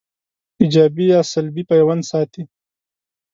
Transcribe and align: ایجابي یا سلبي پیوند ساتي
ایجابي 0.61 1.05
یا 1.13 1.19
سلبي 1.31 1.63
پیوند 1.69 2.01
ساتي 2.11 2.41